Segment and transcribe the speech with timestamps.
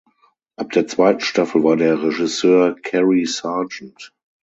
[0.57, 4.11] Ab der zweiten Staffel war der Regisseur Kerry Sargent.